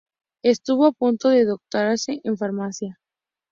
[0.41, 2.99] Estuvo a punto de doctorarse en Farmacia.